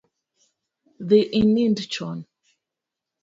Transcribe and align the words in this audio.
Dhi 1.07 1.19
inind 1.39 1.77
chon 1.93 2.19